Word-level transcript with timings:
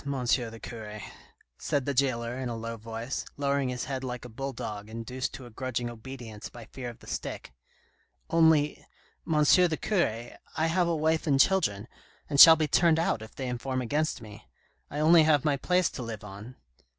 the 0.03 0.59
cure," 0.59 0.99
said 1.59 1.85
the 1.85 1.93
jailer 1.93 2.35
in 2.35 2.49
a 2.49 2.55
low 2.55 2.75
voice, 2.75 3.23
lowering 3.37 3.69
his 3.69 3.83
head 3.85 4.03
like 4.03 4.25
a 4.25 4.29
bull 4.29 4.51
dog, 4.51 4.89
induced 4.89 5.31
to 5.31 5.45
a 5.45 5.51
grudging 5.51 5.91
obedience 5.91 6.49
by 6.49 6.65
fear 6.65 6.89
of 6.89 6.97
the 7.01 7.05
stick, 7.07 7.53
''only, 8.31 8.79
M. 9.31 9.43
the 9.43 9.77
cure, 9.79 10.31
I 10.57 10.65
have 10.65 10.87
a 10.87 10.95
wife 10.95 11.27
and 11.27 11.39
children, 11.39 11.87
and 12.27 12.39
shall 12.39 12.55
be 12.55 12.67
turned 12.67 12.97
out 12.97 13.21
if 13.21 13.35
they 13.35 13.47
inform 13.47 13.79
against 13.79 14.21
me. 14.23 14.47
I 14.89 14.99
only 14.99 15.21
have 15.21 15.45
my 15.45 15.55
place 15.55 15.91
to 15.91 16.01
live 16.01 16.23
on." 16.23 16.55